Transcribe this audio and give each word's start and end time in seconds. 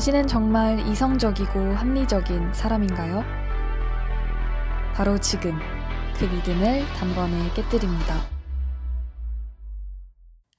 당신은 0.00 0.28
정말 0.28 0.78
이성적이고 0.88 1.74
합리적인 1.74 2.54
사람인가요? 2.54 3.22
바로 4.94 5.20
지금 5.20 5.58
그 6.16 6.24
믿음을 6.24 6.86
단번에 6.96 7.50
깨뜨립니다. 7.54 8.14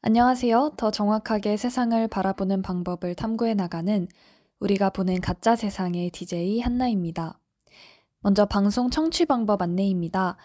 안녕하세요. 0.04 0.74
더 0.78 0.92
정확하게 0.92 1.58
세상을 1.58 2.08
바라보는 2.08 2.62
방법을 2.62 3.16
탐구해 3.16 3.56
나가는 3.56 4.08
우리가 4.60 4.92
보는 4.92 5.22
가짜 5.22 5.56
세상의 5.56 6.12
DJ 6.12 6.60
한나입니다. 6.60 7.40
먼저 8.20 8.46
방송 8.46 8.92
청취 8.92 9.26
방법 9.26 9.64
안내입니다. 9.64 10.38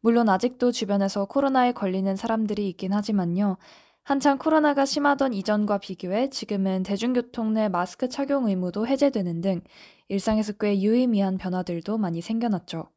물론 0.00 0.30
아직도 0.30 0.72
주변에서 0.72 1.26
코로나에 1.26 1.72
걸리는 1.72 2.16
사람들이 2.16 2.66
있긴 2.70 2.94
하지만요. 2.94 3.58
한창 4.04 4.38
코로나가 4.38 4.86
심하던 4.86 5.34
이전과 5.34 5.78
비교해 5.78 6.30
지금은 6.30 6.82
대중교통 6.82 7.52
내 7.52 7.68
마스크 7.68 8.08
착용 8.08 8.48
의무도 8.48 8.86
해제되는 8.86 9.40
등 9.42 9.60
일상에서 10.08 10.54
꽤 10.54 10.80
유의미한 10.80 11.36
변화들도 11.36 11.98
많이 11.98 12.22
생겨났죠. 12.22 12.88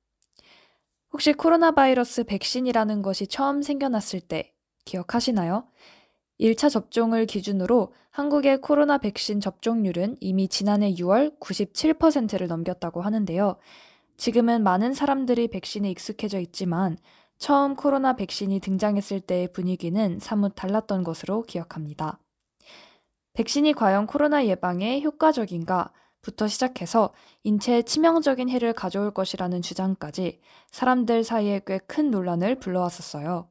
혹시 1.12 1.34
코로나 1.34 1.72
바이러스 1.72 2.24
백신이라는 2.24 3.02
것이 3.02 3.28
처음 3.28 3.62
생겨났을 3.62 4.22
때 4.22 4.54
기억하시나요? 4.86 5.68
1차 6.40 6.70
접종을 6.70 7.26
기준으로 7.26 7.94
한국의 8.12 8.62
코로나 8.62 8.98
백신 8.98 9.40
접종률은 9.40 10.18
이미 10.20 10.48
지난해 10.48 10.94
6월 10.94 11.38
97%를 11.40 12.48
넘겼다고 12.48 13.02
하는데요. 13.02 13.58
지금은 14.18 14.64
많은 14.64 14.94
사람들이 14.94 15.48
백신에 15.50 15.90
익숙해져 15.92 16.40
있지만 16.40 16.98
처음 17.38 17.76
코로나 17.76 18.16
백신이 18.16 18.60
등장했을 18.60 19.22
때의 19.22 19.52
분위기는 19.52 20.20
사뭇 20.20 20.54
달랐던 20.56 21.04
것으로 21.04 21.44
기억합니다. 21.44 22.20
백신이 23.34 23.73
과연 23.73 24.08
코로나 24.08 24.46
예방에 24.46 25.02
효과적인가? 25.02 25.92
부터 26.22 26.48
시작해서 26.48 27.14
인체에 27.44 27.84
치명적인 27.84 28.50
해를 28.50 28.73
가져올 28.73 29.12
것이라는 29.14 29.62
주장까지 29.62 30.39
사람들 30.72 31.23
사이에 31.23 31.61
꽤 31.66 31.80
큰 31.88 32.11
논란을 32.11 32.59
불러왔었어요. 32.59 33.50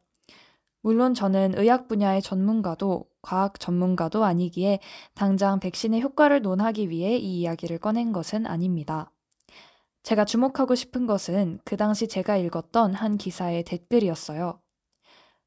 물론 0.83 1.13
저는 1.15 1.55
의학 1.59 1.89
분야의 1.89 2.23
전문가도 2.23 3.07
과학 3.21 3.59
전문가도 3.59 4.25
아니기에 4.25 4.79
당장 5.15 5.61
백신의 5.61 6.03
효과를 6.03 6.41
논하기 6.43 6.89
위해 6.89 7.17
이 7.17 7.41
이야기를 7.41 7.79
꺼낸 7.79 8.13
것은 8.13 8.47
아닙니다. 8.47 9.11
제가 10.05 10.25
주목하고 10.25 10.75
싶은 10.75 11.07
것은 11.07 11.59
그 11.65 11.77
당시 11.77 12.09
제가 12.09 12.37
읽었던 12.37 12.95
한 12.95 13.17
기사의 13.19 13.65
댓글이었어요. 13.65 14.61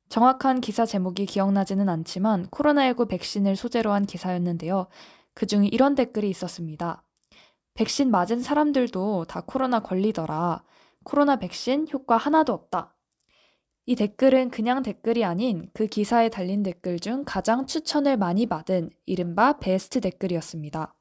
정확한 0.09 0.59
기사 0.59 0.85
제목이 0.85 1.25
기억나지는 1.25 1.87
않지만 1.87 2.47
코로나19 2.47 3.07
백신을 3.07 3.55
소재로 3.55 3.93
한 3.93 4.05
기사였는데요. 4.05 4.87
그 5.33 5.45
중에 5.45 5.67
이런 5.71 5.95
댓글이 5.95 6.29
있었습니다. 6.29 7.01
백신 7.73 8.11
맞은 8.11 8.41
사람들도 8.41 9.25
다 9.25 9.41
코로나 9.45 9.79
걸리더라. 9.79 10.63
코로나 11.03 11.37
백신 11.37 11.87
효과 11.91 12.17
하나도 12.17 12.53
없다. 12.53 12.95
이 13.85 13.95
댓글은 13.95 14.51
그냥 14.51 14.83
댓글이 14.83 15.25
아닌 15.25 15.69
그 15.73 15.87
기사에 15.87 16.29
달린 16.29 16.63
댓글 16.63 16.99
중 16.99 17.23
가장 17.25 17.65
추천을 17.65 18.17
많이 18.17 18.45
받은 18.45 18.89
이른바 19.05 19.57
베스트 19.57 19.99
댓글이었습니다. 20.01 20.93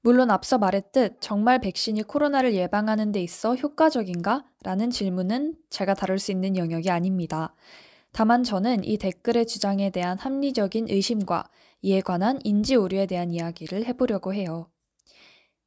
물론 0.00 0.30
앞서 0.30 0.56
말했듯 0.56 1.18
정말 1.20 1.60
백신이 1.60 2.04
코로나를 2.04 2.54
예방하는 2.54 3.12
데 3.12 3.20
있어 3.20 3.56
효과적인가? 3.56 4.46
라는 4.62 4.88
질문은 4.88 5.56
제가 5.68 5.94
다룰 5.94 6.18
수 6.18 6.30
있는 6.30 6.56
영역이 6.56 6.90
아닙니다. 6.90 7.54
다만 8.12 8.44
저는 8.44 8.84
이 8.84 8.98
댓글의 8.98 9.46
주장에 9.46 9.90
대한 9.90 10.16
합리적인 10.16 10.86
의심과 10.88 11.50
이에 11.82 12.00
관한 12.00 12.38
인지 12.44 12.76
오류에 12.76 13.06
대한 13.06 13.30
이야기를 13.30 13.84
해보려고 13.84 14.32
해요. 14.32 14.70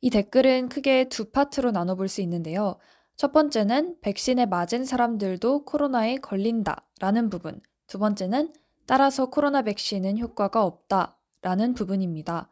이 0.02 0.10
댓글은 0.10 0.70
크게 0.70 1.10
두 1.10 1.32
파트로 1.32 1.72
나눠볼 1.72 2.08
수 2.08 2.22
있는데요. 2.22 2.78
첫 3.18 3.34
번째는 3.34 4.00
백신에 4.02 4.46
맞은 4.46 4.86
사람들도 4.86 5.66
코로나에 5.66 6.18
걸린다 6.18 6.88
라는 7.02 7.30
부분. 7.30 7.60
두 7.88 8.00
번째는 8.00 8.54
따라서 8.86 9.30
코로나 9.30 9.62
백신은 9.62 10.18
효과가 10.20 10.64
없다 10.64 11.18
라는 11.42 11.74
부분입니다. 11.74 12.50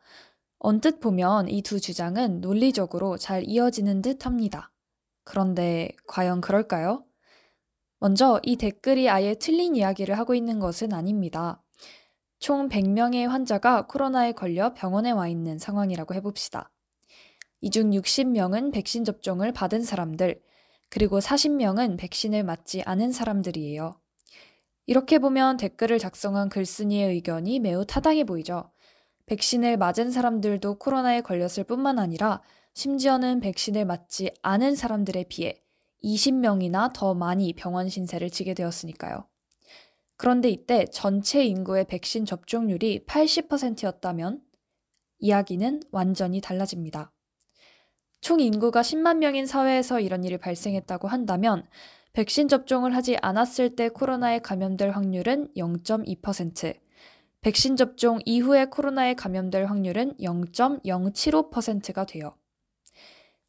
언뜻 0.60 1.00
보면 1.00 1.50
이 1.50 1.62
두 1.62 1.80
주장은 1.80 2.42
논리적으로 2.42 3.18
잘 3.18 3.44
이어지는 3.46 4.02
듯 4.02 4.26
합니다. 4.26 4.72
그런데 5.24 5.90
과연 6.08 6.42
그럴까요? 6.42 7.06
먼저 8.00 8.40
이 8.44 8.58
댓글이 8.58 9.10
아예 9.10 9.36
틀린 9.36 9.76
이야기를 9.76 10.18
하고 10.18 10.36
있는 10.36 10.60
것은 10.60 10.94
아닙니다. 10.94 11.62
총 12.40 12.70
100명의 12.70 13.28
환자가 13.28 13.88
코로나에 13.88 14.34
걸려 14.34 14.74
병원에 14.74 15.12
와 15.12 15.28
있는 15.28 15.58
상황이라고 15.58 16.14
해봅시다. 16.16 16.72
이 17.62 17.70
중 17.70 17.92
60명은 17.92 18.72
백신 18.72 19.04
접종을 19.04 19.52
받은 19.52 19.82
사람들, 19.82 20.42
그리고 20.90 21.20
40명은 21.20 21.98
백신을 21.98 22.44
맞지 22.44 22.84
않은 22.84 23.12
사람들이에요. 23.12 24.00
이렇게 24.86 25.20
보면 25.20 25.58
댓글을 25.58 26.00
작성한 26.00 26.50
글쓴이의 26.50 27.10
의견이 27.10 27.60
매우 27.60 27.86
타당해 27.86 28.24
보이죠. 28.24 28.72
백신을 29.26 29.76
맞은 29.78 30.12
사람들도 30.12 30.80
코로나에 30.80 31.22
걸렸을 31.22 31.66
뿐만 31.66 32.00
아니라 32.00 32.42
심지어는 32.74 33.42
백신을 33.42 33.86
맞지 33.86 34.32
않은 34.42 34.76
사람들에 34.76 35.26
비해 35.26 35.62
20명이나 36.04 36.94
더 36.94 37.14
많이 37.14 37.52
병원 37.54 37.90
신세를 37.90 38.30
지게 38.30 38.54
되었으니까요. 38.54 39.28
그런데 40.16 40.50
이때 40.50 40.86
전체 40.86 41.44
인구의 41.44 41.86
백신 41.88 42.26
접종률이 42.26 43.06
80%였다면 43.06 44.42
이야기는 45.20 45.82
완전히 45.92 46.40
달라집니다. 46.40 47.12
총 48.28 48.42
인구가 48.42 48.82
10만 48.82 49.20
명인 49.20 49.46
사회에서 49.46 50.02
이런 50.02 50.26
일이 50.26 50.38
발생했다고 50.38 51.08
한다면 51.08 51.66
백신 52.12 52.50
접종을 52.50 52.94
하지 52.94 53.16
않았을 53.22 53.78
때 53.78 53.88
코로나에 53.88 54.40
감염될 54.40 54.90
확률은 54.90 55.48
0.2%, 55.56 56.76
백신 57.40 57.78
접종 57.78 58.20
이후에 58.26 58.66
코로나에 58.66 59.14
감염될 59.14 59.68
확률은 59.68 60.16
0.075%가 60.20 62.06
돼요. 62.06 62.36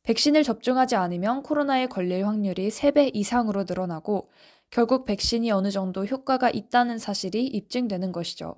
백신을 0.04 0.44
접종하지 0.44 0.94
않으면 0.94 1.42
코로나에 1.42 1.86
걸릴 1.88 2.24
확률이 2.24 2.68
3배 2.68 3.10
이상으로 3.14 3.64
늘어나고 3.64 4.30
결국 4.70 5.06
백신이 5.06 5.50
어느 5.50 5.72
정도 5.72 6.04
효과가 6.04 6.50
있다는 6.50 6.98
사실이 6.98 7.48
입증되는 7.48 8.12
것이죠. 8.12 8.54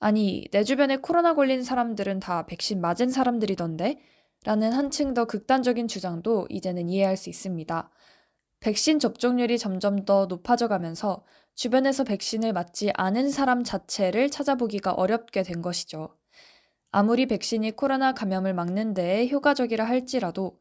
아니, 0.00 0.46
내 0.50 0.64
주변에 0.64 0.98
코로나 0.98 1.32
걸린 1.32 1.64
사람들은 1.64 2.20
다 2.20 2.44
백신 2.44 2.82
맞은 2.82 3.08
사람들이던데? 3.08 4.17
라는 4.44 4.72
한층 4.72 5.14
더 5.14 5.24
극단적인 5.24 5.88
주장도 5.88 6.46
이제는 6.48 6.88
이해할 6.88 7.16
수 7.16 7.28
있습니다. 7.28 7.90
백신 8.60 8.98
접종률이 8.98 9.58
점점 9.58 10.04
더 10.04 10.26
높아져 10.26 10.68
가면서 10.68 11.24
주변에서 11.54 12.04
백신을 12.04 12.52
맞지 12.52 12.92
않은 12.94 13.30
사람 13.30 13.64
자체를 13.64 14.30
찾아보기가 14.30 14.92
어렵게 14.92 15.42
된 15.42 15.60
것이죠. 15.62 16.16
아무리 16.90 17.26
백신이 17.26 17.72
코로나 17.72 18.12
감염을 18.12 18.54
막는 18.54 18.94
데에 18.94 19.28
효과적이라 19.28 19.84
할지라도 19.84 20.58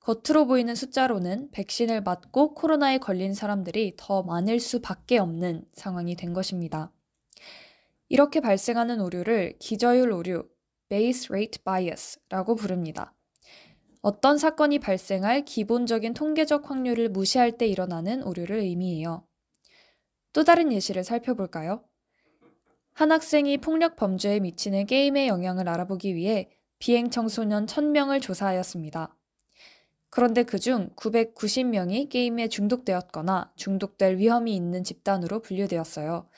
겉으로 0.00 0.46
보이는 0.46 0.74
숫자로는 0.74 1.50
백신을 1.50 2.02
맞고 2.02 2.54
코로나에 2.54 2.98
걸린 2.98 3.34
사람들이 3.34 3.94
더 3.96 4.22
많을 4.22 4.58
수밖에 4.58 5.18
없는 5.18 5.64
상황이 5.72 6.16
된 6.16 6.32
것입니다. 6.32 6.92
이렇게 8.08 8.40
발생하는 8.40 9.00
오류를 9.00 9.56
기저율 9.58 10.10
오류, 10.10 10.48
base 10.88 11.28
rate 11.30 11.62
bias라고 11.64 12.56
부릅니다. 12.56 13.14
어떤 14.02 14.38
사건이 14.38 14.78
발생할 14.78 15.44
기본적인 15.44 16.14
통계적 16.14 16.70
확률을 16.70 17.10
무시할 17.10 17.58
때 17.58 17.66
일어나는 17.66 18.22
오류를 18.22 18.56
의미해요. 18.60 19.26
또 20.32 20.42
다른 20.44 20.72
예시를 20.72 21.04
살펴볼까요? 21.04 21.84
한 22.92 23.12
학생이 23.12 23.58
폭력 23.58 23.96
범죄에 23.96 24.40
미치는 24.40 24.86
게임의 24.86 25.28
영향을 25.28 25.68
알아보기 25.68 26.14
위해 26.14 26.50
비행 26.78 27.10
청소년 27.10 27.66
1000명을 27.66 28.22
조사하였습니다. 28.22 29.16
그런데 30.08 30.42
그중 30.42 30.90
990명이 30.96 32.08
게임에 32.08 32.48
중독되었거나 32.48 33.52
중독될 33.54 34.16
위험이 34.16 34.56
있는 34.56 34.82
집단으로 34.82 35.40
분류되었어요. 35.40 36.28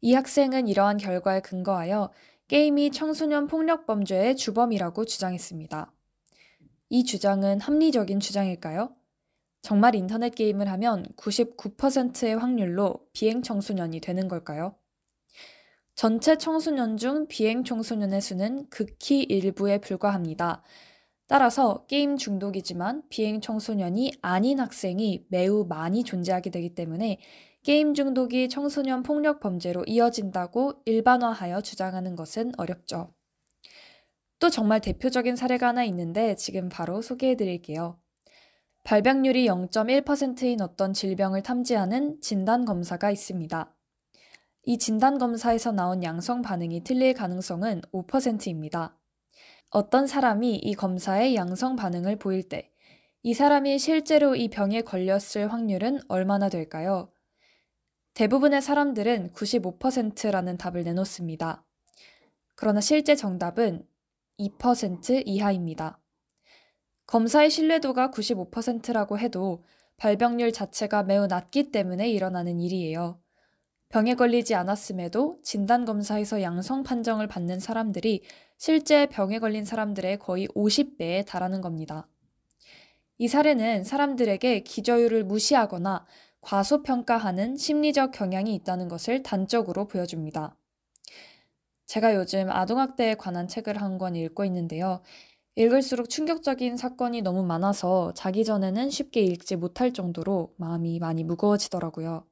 이 0.00 0.14
학생은 0.14 0.68
이러한 0.68 0.96
결과에 0.96 1.40
근거하여 1.40 2.10
게임이 2.48 2.90
청소년 2.90 3.46
폭력 3.46 3.86
범죄의 3.86 4.36
주범이라고 4.36 5.04
주장했습니다. 5.04 5.93
이 6.94 7.02
주장은 7.02 7.58
합리적인 7.58 8.20
주장일까요? 8.20 8.94
정말 9.62 9.96
인터넷 9.96 10.32
게임을 10.32 10.70
하면 10.70 11.04
99%의 11.16 12.36
확률로 12.36 13.00
비행 13.12 13.42
청소년이 13.42 13.98
되는 13.98 14.28
걸까요? 14.28 14.76
전체 15.96 16.38
청소년 16.38 16.96
중 16.96 17.26
비행 17.26 17.64
청소년의 17.64 18.20
수는 18.20 18.68
극히 18.70 19.24
일부에 19.24 19.78
불과합니다. 19.78 20.62
따라서 21.26 21.84
게임 21.86 22.16
중독이지만 22.16 23.02
비행 23.08 23.40
청소년이 23.40 24.12
아닌 24.22 24.60
학생이 24.60 25.26
매우 25.30 25.66
많이 25.68 26.04
존재하게 26.04 26.50
되기 26.50 26.76
때문에 26.76 27.18
게임 27.64 27.94
중독이 27.94 28.48
청소년 28.48 29.02
폭력 29.02 29.40
범죄로 29.40 29.82
이어진다고 29.88 30.74
일반화하여 30.84 31.60
주장하는 31.60 32.14
것은 32.14 32.52
어렵죠. 32.56 33.12
또 34.44 34.50
정말 34.50 34.78
대표적인 34.78 35.36
사례가 35.36 35.68
하나 35.68 35.84
있는데 35.84 36.34
지금 36.34 36.68
바로 36.68 37.00
소개해 37.00 37.34
드릴게요. 37.34 37.98
발병률이 38.82 39.46
0.1%인 39.46 40.60
어떤 40.60 40.92
질병을 40.92 41.42
탐지하는 41.42 42.20
진단검사가 42.20 43.10
있습니다. 43.10 43.74
이 44.64 44.76
진단검사에서 44.76 45.72
나온 45.72 46.02
양성 46.02 46.42
반응이 46.42 46.84
틀릴 46.84 47.14
가능성은 47.14 47.80
5%입니다. 47.90 48.98
어떤 49.70 50.06
사람이 50.06 50.56
이 50.56 50.74
검사의 50.74 51.36
양성 51.36 51.74
반응을 51.74 52.16
보일 52.16 52.46
때, 52.46 52.70
이 53.22 53.32
사람이 53.32 53.78
실제로 53.78 54.36
이 54.36 54.48
병에 54.48 54.82
걸렸을 54.82 55.50
확률은 55.50 56.00
얼마나 56.08 56.50
될까요? 56.50 57.10
대부분의 58.12 58.60
사람들은 58.60 59.32
95%라는 59.32 60.58
답을 60.58 60.84
내놓습니다. 60.84 61.64
그러나 62.54 62.82
실제 62.82 63.16
정답은 63.16 63.86
2% 64.38 65.22
이하입니다. 65.26 66.00
검사의 67.06 67.50
신뢰도가 67.50 68.10
95%라고 68.10 69.18
해도 69.18 69.62
발병률 69.96 70.52
자체가 70.52 71.02
매우 71.02 71.26
낮기 71.26 71.70
때문에 71.70 72.08
일어나는 72.10 72.60
일이에요. 72.60 73.20
병에 73.88 74.14
걸리지 74.14 74.54
않았음에도 74.54 75.38
진단검사에서 75.44 76.42
양성 76.42 76.82
판정을 76.82 77.28
받는 77.28 77.60
사람들이 77.60 78.22
실제 78.56 79.06
병에 79.06 79.38
걸린 79.38 79.64
사람들의 79.64 80.18
거의 80.18 80.48
50배에 80.48 81.24
달하는 81.24 81.60
겁니다. 81.60 82.08
이 83.18 83.28
사례는 83.28 83.84
사람들에게 83.84 84.60
기저율을 84.60 85.24
무시하거나 85.24 86.04
과소평가하는 86.40 87.56
심리적 87.56 88.10
경향이 88.10 88.54
있다는 88.56 88.88
것을 88.88 89.22
단적으로 89.22 89.86
보여줍니다. 89.86 90.56
제가 91.94 92.16
요즘 92.16 92.50
아동학대에 92.50 93.14
관한 93.14 93.46
책을 93.46 93.80
한 93.80 93.98
권 93.98 94.16
읽고 94.16 94.44
있는데요. 94.46 95.00
읽을수록 95.54 96.10
충격적인 96.10 96.76
사건이 96.76 97.22
너무 97.22 97.44
많아서 97.44 98.12
자기 98.14 98.44
전에는 98.44 98.90
쉽게 98.90 99.20
읽지 99.20 99.54
못할 99.54 99.92
정도로 99.92 100.52
마음이 100.56 100.98
많이 100.98 101.22
무거워지더라고요. 101.22 102.26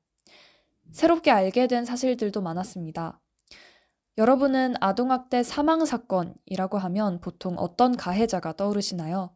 새롭게 0.90 1.30
알게 1.30 1.68
된 1.68 1.84
사실들도 1.84 2.42
많았습니다. 2.42 3.20
여러분은 4.18 4.74
아동학대 4.80 5.44
사망사건이라고 5.44 6.78
하면 6.78 7.20
보통 7.20 7.54
어떤 7.56 7.96
가해자가 7.96 8.54
떠오르시나요? 8.54 9.32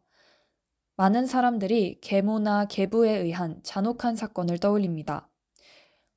많은 0.97 1.25
사람들이 1.25 1.99
계모나 2.01 2.65
계부에 2.65 3.17
의한 3.17 3.61
잔혹한 3.63 4.17
사건을 4.17 4.57
떠올립니다. 4.57 5.29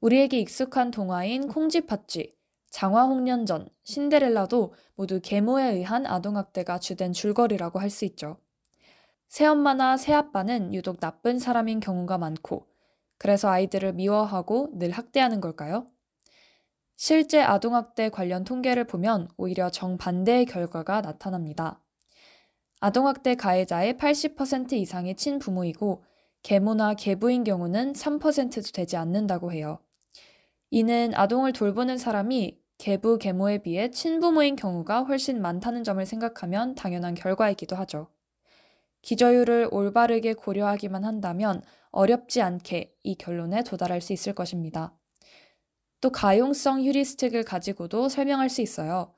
우리에게 0.00 0.40
익숙한 0.40 0.90
동화인 0.90 1.46
콩쥐팥쥐, 1.46 2.39
장화홍련전, 2.70 3.68
신데렐라도 3.84 4.74
모두 4.94 5.20
계모에 5.22 5.70
의한 5.72 6.06
아동학대가 6.06 6.78
주된 6.78 7.12
줄거리라고 7.12 7.78
할 7.80 7.90
수 7.90 8.04
있죠. 8.06 8.38
새엄마나 9.28 9.96
새아빠는 9.96 10.74
유독 10.74 11.00
나쁜 11.00 11.38
사람인 11.38 11.80
경우가 11.80 12.18
많고, 12.18 12.66
그래서 13.18 13.48
아이들을 13.48 13.92
미워하고 13.94 14.70
늘 14.74 14.90
학대하는 14.90 15.40
걸까요? 15.40 15.86
실제 16.96 17.40
아동학대 17.40 18.10
관련 18.10 18.44
통계를 18.44 18.86
보면 18.86 19.28
오히려 19.36 19.70
정반대의 19.70 20.46
결과가 20.46 21.00
나타납니다. 21.00 21.80
아동학대 22.80 23.34
가해자의 23.36 23.94
80% 23.94 24.72
이상이 24.72 25.14
친부모이고, 25.16 26.04
계모나 26.42 26.94
계부인 26.94 27.44
경우는 27.44 27.92
3%도 27.92 28.72
되지 28.72 28.96
않는다고 28.96 29.52
해요. 29.52 29.78
이는 30.70 31.12
아동을 31.14 31.52
돌보는 31.52 31.98
사람이 31.98 32.59
계부, 32.80 33.18
계모에 33.18 33.58
비해 33.58 33.90
친부모인 33.90 34.56
경우가 34.56 35.02
훨씬 35.02 35.42
많다는 35.42 35.84
점을 35.84 36.04
생각하면 36.04 36.74
당연한 36.74 37.14
결과이기도 37.14 37.76
하죠. 37.76 38.08
기저율을 39.02 39.68
올바르게 39.70 40.32
고려하기만 40.32 41.04
한다면 41.04 41.62
어렵지 41.90 42.40
않게 42.40 42.94
이 43.02 43.16
결론에 43.16 43.62
도달할 43.64 44.00
수 44.00 44.14
있을 44.14 44.34
것입니다. 44.34 44.96
또 46.00 46.10
가용성 46.10 46.82
휴리스틱을 46.82 47.44
가지고도 47.44 48.08
설명할 48.08 48.48
수 48.48 48.62
있어요. 48.62 49.12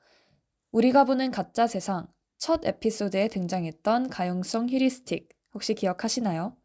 우리가 0.73 1.05
보는 1.05 1.31
가짜 1.31 1.65
세상 1.65 2.07
첫 2.37 2.65
에피소드에 2.65 3.29
등장했던 3.29 4.09
가용성 4.09 4.67
휴리스틱 4.67 5.29
혹시 5.53 5.73
기억하시나요? 5.73 6.57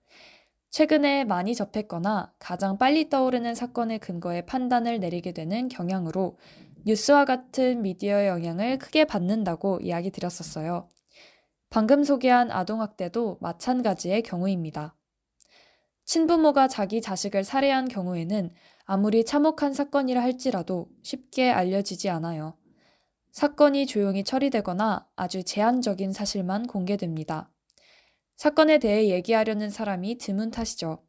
최근에 0.71 1.25
많이 1.25 1.55
접했거나 1.55 2.35
가장 2.41 2.77
빨리 2.77 3.09
떠오르는 3.09 3.55
사건의 3.55 4.01
근거에 4.01 4.43
판단을 4.47 4.99
내리게 4.99 5.33
되는 5.33 5.69
경향으로 5.69 6.37
뉴스와 6.85 7.25
같은 7.25 7.83
미디어의 7.83 8.29
영향을 8.29 8.79
크게 8.79 9.05
받는다고 9.05 9.81
이야기 9.81 10.11
드렸었어요. 10.11 10.89
방금 11.71 12.03
소개한 12.03 12.51
아동학대도 12.51 13.39
마찬가지의 13.41 14.23
경우입니다. 14.23 14.95
친부모가 16.05 16.69
자기 16.69 17.03
자식을 17.03 17.45
살해한 17.45 17.89
경우에는 17.89 18.51
아무리 18.85 19.25
참혹한 19.25 19.75
사건이라 19.75 20.23
할지라도 20.23 20.89
쉽게 21.03 21.51
알려지지 21.51 22.09
않아요. 22.09 22.57
사건이 23.33 23.87
조용히 23.87 24.25
처리되거나 24.25 25.07
아주 25.15 25.45
제한적인 25.45 26.13
사실만 26.13 26.67
공개됩니다. 26.67 27.51
사건에 28.37 28.79
대해 28.79 29.09
얘기하려는 29.11 29.69
사람이 29.69 30.17
드문 30.17 30.51
탓이죠. 30.51 31.03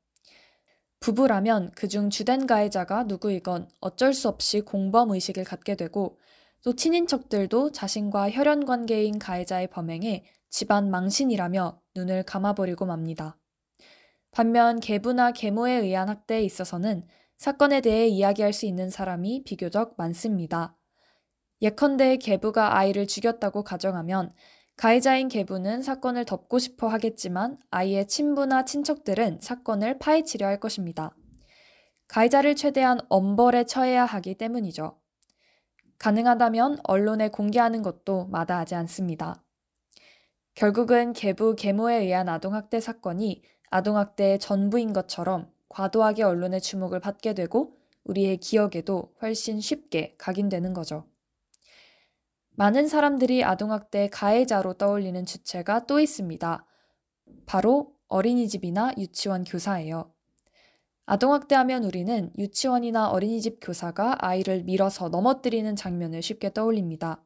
부부라면 0.99 1.71
그중 1.71 2.09
주된 2.09 2.45
가해자가 2.45 3.03
누구이건 3.03 3.69
어쩔 3.79 4.13
수 4.13 4.27
없이 4.27 4.61
공범 4.61 5.11
의식을 5.11 5.43
갖게 5.43 5.75
되고 5.75 6.19
또 6.63 6.75
친인척들도 6.75 7.71
자신과 7.71 8.31
혈연 8.31 8.65
관계인 8.65 9.17
가해자의 9.17 9.67
범행에 9.67 10.25
집안 10.49 10.91
망신이라며 10.91 11.81
눈을 11.95 12.23
감아버리고 12.23 12.85
맙니다. 12.85 13.37
반면 14.31 14.79
계부나 14.79 15.31
계모에 15.31 15.73
의한 15.73 16.09
학대에 16.09 16.43
있어서는 16.43 17.05
사건에 17.37 17.79
대해 17.79 18.07
이야기할 18.07 18.51
수 18.51 18.65
있는 18.65 18.89
사람이 18.89 19.43
비교적 19.45 19.95
많습니다. 19.97 20.75
예컨대 21.61 22.17
계부가 22.17 22.77
아이를 22.77 23.07
죽였다고 23.07 23.63
가정하면 23.63 24.33
가해자인 24.79 25.27
계부는 25.27 25.81
사건을 25.81 26.23
덮고 26.23 26.57
싶어 26.57 26.87
하겠지만 26.87 27.57
아이의 27.69 28.07
친부나 28.07 28.63
친척들은 28.63 29.41
사건을 29.41 29.99
파헤치려 29.99 30.47
할 30.47 30.61
것입니다. 30.61 31.13
가해자를 32.07 32.55
최대한 32.55 33.01
엄벌에 33.09 33.65
처해야 33.65 34.05
하기 34.05 34.35
때문이죠. 34.35 34.97
가능하다면 35.97 36.77
언론에 36.85 37.27
공개하는 37.27 37.81
것도 37.81 38.27
마다하지 38.27 38.75
않습니다. 38.75 39.43
결국은 40.55 41.11
계부 41.11 41.57
계모에 41.57 41.97
의한 41.97 42.29
아동학대 42.29 42.79
사건이 42.79 43.43
아동학대의 43.71 44.39
전부인 44.39 44.93
것처럼 44.93 45.51
과도하게 45.67 46.23
언론의 46.23 46.61
주목을 46.61 47.01
받게 47.01 47.33
되고 47.33 47.75
우리의 48.05 48.37
기억에도 48.37 49.13
훨씬 49.21 49.59
쉽게 49.59 50.15
각인되는 50.17 50.73
거죠. 50.73 51.03
많은 52.59 52.89
사람들이 52.89 53.45
아동학대 53.45 54.09
가해자로 54.09 54.73
떠올리는 54.73 55.25
주체가 55.25 55.85
또 55.85 56.01
있습니다. 56.01 56.65
바로 57.45 57.93
어린이집이나 58.09 58.95
유치원 58.97 59.45
교사예요. 59.45 60.11
아동학대하면 61.05 61.85
우리는 61.85 62.33
유치원이나 62.37 63.11
어린이집 63.11 63.59
교사가 63.61 64.17
아이를 64.19 64.63
밀어서 64.63 65.07
넘어뜨리는 65.07 65.73
장면을 65.77 66.21
쉽게 66.21 66.51
떠올립니다. 66.51 67.23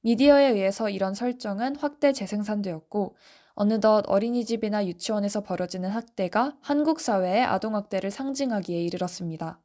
미디어에 0.00 0.48
의해서 0.48 0.90
이런 0.90 1.14
설정은 1.14 1.76
확대 1.76 2.12
재생산되었고, 2.12 3.14
어느덧 3.52 4.02
어린이집이나 4.08 4.84
유치원에서 4.88 5.44
벌어지는 5.44 5.90
학대가 5.90 6.56
한국 6.60 6.98
사회의 6.98 7.44
아동학대를 7.44 8.10
상징하기에 8.10 8.82
이르렀습니다. 8.82 9.60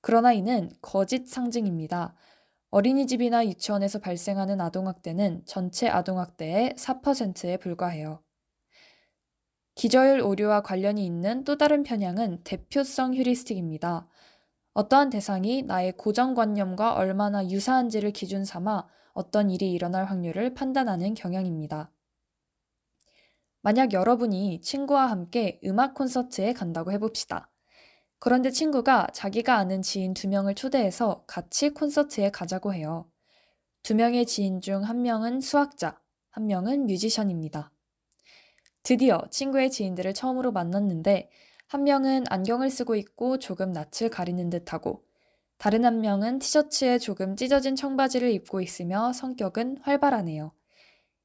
그러나 0.00 0.32
이는 0.32 0.72
거짓 0.82 1.28
상징입니다. 1.28 2.16
어린이집이나 2.76 3.46
유치원에서 3.46 4.00
발생하는 4.00 4.60
아동학대는 4.60 5.44
전체 5.46 5.88
아동학대의 5.88 6.74
4%에 6.76 7.56
불과해요. 7.56 8.22
기저율 9.74 10.20
오류와 10.20 10.60
관련이 10.60 11.02
있는 11.06 11.42
또 11.44 11.56
다른 11.56 11.82
편향은 11.82 12.42
대표성 12.44 13.14
휴리스틱입니다. 13.14 14.06
어떠한 14.74 15.08
대상이 15.08 15.62
나의 15.62 15.96
고정관념과 15.96 16.92
얼마나 16.92 17.48
유사한지를 17.48 18.10
기준 18.10 18.44
삼아 18.44 18.86
어떤 19.14 19.50
일이 19.50 19.72
일어날 19.72 20.04
확률을 20.04 20.52
판단하는 20.52 21.14
경향입니다. 21.14 21.90
만약 23.62 23.94
여러분이 23.94 24.60
친구와 24.60 25.06
함께 25.06 25.60
음악 25.64 25.94
콘서트에 25.94 26.52
간다고 26.52 26.92
해봅시다. 26.92 27.50
그런데 28.18 28.50
친구가 28.50 29.08
자기가 29.12 29.56
아는 29.56 29.82
지인 29.82 30.14
두 30.14 30.28
명을 30.28 30.54
초대해서 30.54 31.24
같이 31.26 31.70
콘서트에 31.70 32.30
가자고 32.30 32.74
해요. 32.74 33.10
두 33.82 33.94
명의 33.94 34.26
지인 34.26 34.60
중 34.60 34.82
한 34.82 35.02
명은 35.02 35.40
수학자, 35.40 36.00
한 36.30 36.46
명은 36.46 36.86
뮤지션입니다. 36.86 37.72
드디어 38.82 39.20
친구의 39.30 39.70
지인들을 39.70 40.14
처음으로 40.14 40.52
만났는데 40.52 41.30
한 41.68 41.84
명은 41.84 42.24
안경을 42.30 42.70
쓰고 42.70 42.94
있고 42.96 43.38
조금 43.38 43.72
낯을 43.72 44.10
가리는 44.10 44.48
듯하고 44.50 45.04
다른 45.58 45.84
한 45.84 46.00
명은 46.00 46.38
티셔츠에 46.38 46.98
조금 46.98 47.36
찢어진 47.36 47.76
청바지를 47.76 48.30
입고 48.32 48.60
있으며 48.60 49.12
성격은 49.12 49.78
활발하네요. 49.82 50.52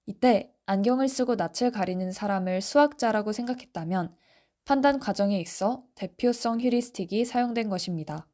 이때 0.06 0.54
안경을 0.66 1.08
쓰고 1.08 1.36
낯을 1.36 1.72
가리는 1.72 2.12
사람을 2.12 2.62
수학자라고 2.62 3.32
생각했다면 3.34 4.16
판단 4.66 5.00
과정에 5.00 5.40
있어 5.40 5.84
대표성 5.96 6.62
휴리스틱이 6.62 7.26
사용된 7.26 7.70
것입니다. 7.70 8.28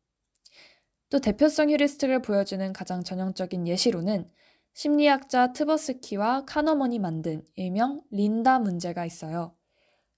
또 1.09 1.19
대표성 1.19 1.69
휴리스틱을 1.69 2.21
보여주는 2.21 2.73
가장 2.73 3.03
전형적인 3.03 3.67
예시로는 3.67 4.29
심리학자 4.73 5.53
트버스키와 5.53 6.45
카너먼이 6.45 6.99
만든 6.99 7.43
일명 7.55 8.01
린다 8.11 8.59
문제가 8.59 9.05
있어요. 9.05 9.55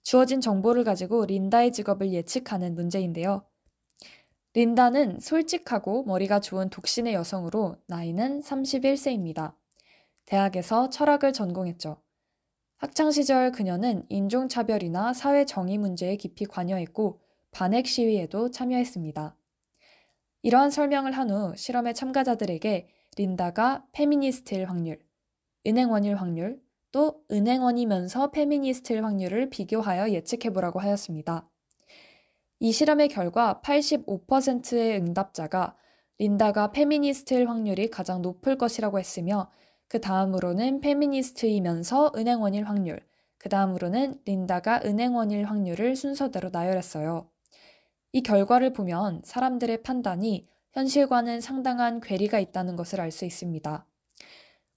주어진 0.04 0.42
정보를 0.42 0.84
가지고 0.84 1.26
린다의 1.26 1.72
직업을 1.72 2.12
예측하는 2.12 2.76
문제인데요. 2.76 3.46
린다는 4.54 5.20
솔직하고 5.20 6.04
머리가 6.04 6.40
좋은 6.40 6.70
독신의 6.70 7.14
여성으로 7.14 7.78
나이는 7.88 8.42
31세입니다. 8.42 9.54
대학에서 10.26 10.90
철학을 10.90 11.34
전공했죠. 11.34 12.02
학창시절 12.80 13.52
그녀는 13.52 14.06
인종차별이나 14.08 15.12
사회정의 15.12 15.78
문제에 15.78 16.16
깊이 16.16 16.46
관여했고 16.46 17.20
반핵 17.52 17.86
시위에도 17.88 18.52
참여했습니다. 18.52 19.36
이러한 20.44 20.72
설명을 20.72 21.12
한 21.12 21.30
후 21.30 21.54
실험의 21.58 21.94
참가자들에게 21.94 22.88
린다가 23.18 23.86
페미니스트일 23.92 24.70
확률, 24.70 24.98
은행원일 25.68 26.16
확률, 26.16 26.62
또 26.94 27.22
은행원이면서 27.30 28.32
페미니스트일 28.32 29.04
확률을 29.04 29.50
비교하여 29.50 30.12
예측해보라고 30.12 30.80
하였습니다. 30.80 31.50
이 32.62 32.72
실험의 32.72 33.10
결과 33.10 33.60
85%의 33.62 34.96
응답자가 35.00 35.76
린다가 36.18 36.72
페미니스트일 36.72 37.50
확률이 37.50 37.90
가장 37.90 38.22
높을 38.22 38.58
것이라고 38.58 39.00
했으며 39.00 39.52
그 39.90 40.00
다음으로는 40.00 40.82
페미니스트이면서 40.82 42.14
은행원일 42.16 42.64
확률, 42.64 43.02
그 43.40 43.50
다음으로는 43.50 44.22
린다가 44.24 44.82
은행원일 44.86 45.46
확률을 45.46 45.96
순서대로 45.96 46.50
나열했어요. 46.52 47.28
이 48.14 48.22
결과를 48.22 48.72
보면 48.72 49.22
사람들의 49.26 49.82
판단이 49.82 50.48
현실과는 50.74 51.42
상당한 51.42 52.00
괴리가 52.02 52.40
있다는 52.40 52.76
것을 52.76 53.02
알 53.02 53.12
수 53.12 53.26
있습니다. 53.26 53.86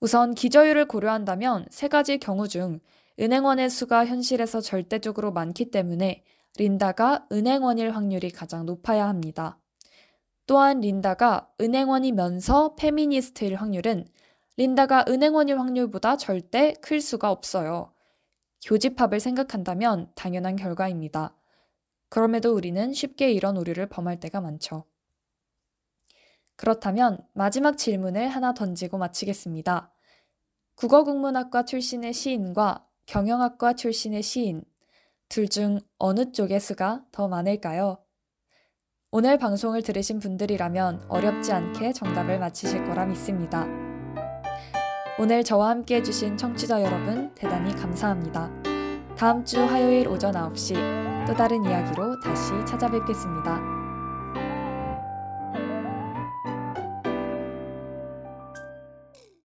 우선 0.00 0.34
기저율을 0.34 0.88
고려한다면 0.88 1.66
세 1.70 1.88
가지 1.88 2.18
경우 2.18 2.48
중 2.48 2.80
은행원의 3.20 3.68
수가 3.68 4.06
현실에서 4.06 4.62
절대적으로 4.62 5.30
많기 5.30 5.70
때문에 5.70 6.24
린다가 6.58 7.26
은행원일 7.30 7.90
확률이 7.90 8.30
가장 8.30 8.64
높아야 8.64 9.06
합니다. 9.06 9.58
또한 10.46 10.80
린다가 10.80 11.50
은행원이면서 11.60 12.76
페미니스트일 12.76 13.56
확률은 13.56 14.06
린다가 14.56 15.04
은행원일 15.08 15.58
확률보다 15.58 16.16
절대 16.16 16.74
클 16.74 17.00
수가 17.00 17.30
없어요. 17.30 17.92
교집합을 18.64 19.18
생각한다면 19.18 20.12
당연한 20.14 20.56
결과입니다. 20.56 21.36
그럼에도 22.08 22.54
우리는 22.54 22.92
쉽게 22.92 23.32
이런 23.32 23.56
오류를 23.56 23.88
범할 23.88 24.20
때가 24.20 24.40
많죠. 24.40 24.84
그렇다면 26.56 27.18
마지막 27.32 27.78
질문을 27.78 28.28
하나 28.28 28.52
던지고 28.52 28.98
마치겠습니다. 28.98 29.92
국어국문학과 30.74 31.64
출신의 31.64 32.12
시인과 32.12 32.86
경영학과 33.06 33.72
출신의 33.72 34.22
시인, 34.22 34.62
둘 35.28 35.48
중 35.48 35.80
어느 35.98 36.30
쪽의 36.30 36.60
수가 36.60 37.04
더 37.10 37.26
많을까요? 37.26 38.04
오늘 39.10 39.38
방송을 39.38 39.82
들으신 39.82 40.18
분들이라면 40.20 41.06
어렵지 41.08 41.52
않게 41.52 41.92
정답을 41.94 42.38
맞히실 42.38 42.84
거라 42.84 43.06
믿습니다. 43.06 43.91
오늘 45.18 45.44
저와 45.44 45.68
함께 45.68 45.96
해주신 45.96 46.38
청취자 46.38 46.82
여러분 46.82 47.30
대단히 47.34 47.74
감사합니다. 47.76 48.50
다음 49.16 49.44
주 49.44 49.62
화요일 49.62 50.08
오전 50.08 50.32
9시 50.32 51.26
또 51.26 51.34
다른 51.34 51.62
이야기로 51.64 52.18
다시 52.20 52.52
찾아뵙겠습니다. 52.66 53.81